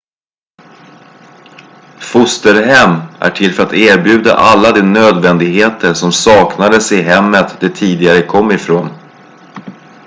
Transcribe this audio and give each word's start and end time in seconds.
fosterhem 1.99 2.95
är 3.19 3.29
till 3.29 3.53
för 3.53 3.63
att 3.63 3.73
erbjuda 3.73 4.33
alla 4.35 4.71
de 4.71 4.81
nödvändigheter 4.81 5.93
som 5.93 6.11
saknades 6.11 6.91
i 6.91 7.01
hemmet 7.01 7.57
de 7.59 7.69
tidigare 7.69 8.21
kom 8.21 8.51
från 8.57 8.89